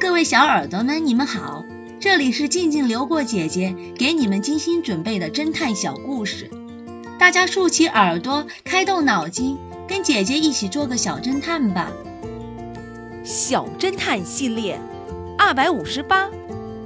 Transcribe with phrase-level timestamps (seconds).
[0.00, 1.66] 各位小耳朵们，你们好，
[2.00, 6.50] 这里是静静流过姐姐给你们精心准备的侦探小故事，
[7.18, 11.92] 大家竖起耳朵，开动脑筋，跟姐姐一起做个小侦探吧。
[13.24, 14.80] 小侦探系列
[15.36, 16.30] 二百五十八，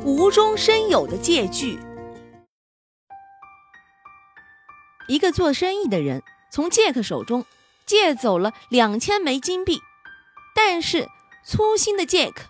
[0.04, 1.78] 无中生有的借据。
[5.06, 7.46] 一个做生意的人从杰克手中
[7.86, 9.78] 借走了两千枚金币，
[10.52, 11.06] 但是
[11.46, 12.46] 粗心的杰克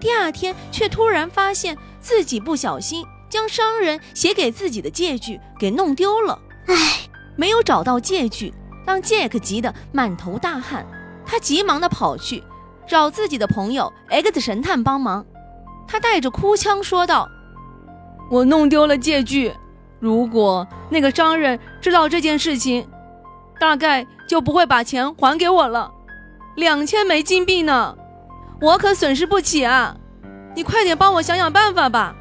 [0.00, 6.38] 第二天却突然发现自己不小心将商人写给自己的借据给弄丢了。
[6.66, 8.52] 唉，没有找到借据，
[8.86, 10.86] 让杰克急得满头大汗。
[11.24, 12.42] 他急忙地跑去
[12.86, 15.24] 找自己的朋友 X 神探帮忙。
[15.86, 17.28] 他带着哭腔说道
[18.30, 19.52] ：“我弄丢了借据。”
[20.00, 22.88] 如果那个商人知道这件事情，
[23.60, 25.90] 大概就不会把钱还给我了。
[26.56, 27.96] 两千枚金币呢，
[28.62, 29.96] 我可损失不起啊！
[30.54, 32.14] 你快点帮我想想办法吧。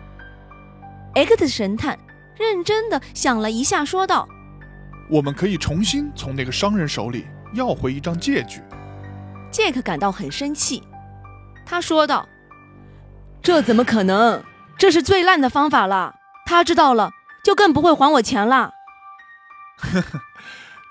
[1.14, 1.98] X 神探
[2.36, 4.28] 认真的想了一下，说道
[5.12, 8.62] ：“我们可以重新从那个商人手里要回一张借据。”
[9.52, 10.82] 杰克感到很生气，
[11.64, 12.28] 他说道
[13.44, 14.44] ：“这怎么可能？
[14.80, 16.16] 这是最烂的方法了。
[16.46, 17.12] 他知道了。”
[17.44, 18.72] 就更不会还我钱了。
[19.78, 20.22] 呵呵，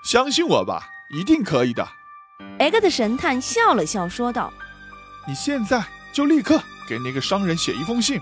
[0.03, 1.87] 相信我吧，一定可以的。
[2.59, 4.51] X 神探笑了笑，说道
[5.27, 8.19] ：“你现在就立刻给那个商人写一封信，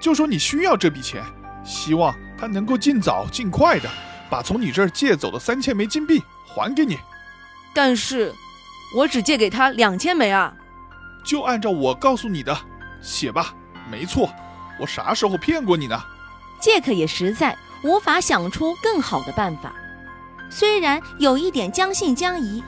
[0.00, 1.24] 就说你需要这笔钱，
[1.64, 3.88] 希望他能够尽早尽快的
[4.28, 6.98] 把从你这儿借走的三千枚金币还给你。
[7.74, 8.34] 但是，
[8.94, 10.52] 我只借给他两千枚啊。
[11.24, 12.56] 就按照我告诉你的
[13.00, 13.54] 写吧。
[13.90, 14.30] 没错，
[14.80, 16.00] 我啥时候骗过你呢？”
[16.60, 19.74] 杰克也实在无法想出更好的办法，
[20.50, 22.64] 虽然有一点将信将疑，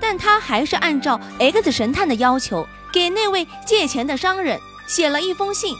[0.00, 5.74] 但他还是按照 X 神探的要求，给那位借钱的商人写了一封信。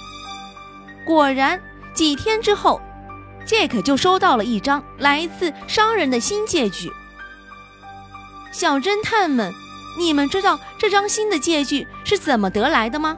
[1.04, 1.60] 果然，
[1.94, 2.80] 几天之后，
[3.44, 6.92] 杰克就收到了一张来自商人的新借据。
[8.52, 9.52] 小侦探们，
[9.98, 13.16] 你们知道这张新的借据是怎么得来的吗？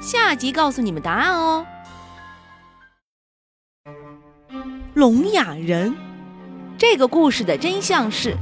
[0.00, 1.66] 下集告诉你们答案哦。
[4.94, 5.94] 聋哑人，
[6.76, 8.36] 这个故事的真相是：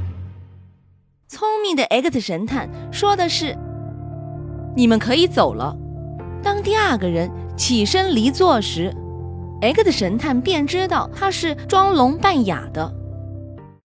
[1.27, 3.57] 聪明的 X 神探说的是，
[4.75, 5.75] 你们可以走了。
[6.43, 8.93] 当第二个人起身离座时
[9.61, 13.00] ，X 神探便知道他是装聋扮哑的。